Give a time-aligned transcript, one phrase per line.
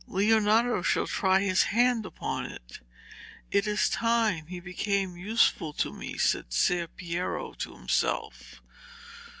[0.07, 2.79] 'Leonardo shall try his hand upon it.
[3.51, 8.63] It is time he became useful to me,' said Ser Piero to himself.